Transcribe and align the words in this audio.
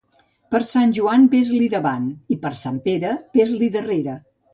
Per 0.53 0.59
Sant 0.67 0.93
Joan 0.97 1.27
ves-li 1.33 1.67
davant, 1.73 2.07
i 2.37 2.39
per 2.45 2.53
Sant 2.61 2.79
Pere 2.87 3.13
ves-li 3.37 3.69
darrere. 3.77 4.17